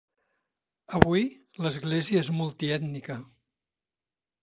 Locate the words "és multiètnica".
2.25-3.23